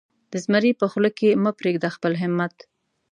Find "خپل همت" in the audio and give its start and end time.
1.95-2.55